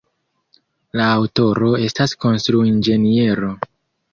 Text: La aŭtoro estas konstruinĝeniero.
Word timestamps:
La 1.01 1.09
aŭtoro 1.17 1.69
estas 1.89 2.17
konstruinĝeniero. 2.25 3.53